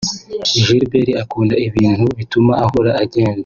[0.65, 3.39] Gilbert akunda ibintu bituma ahora agenda